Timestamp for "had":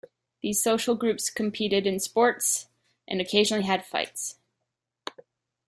3.65-3.85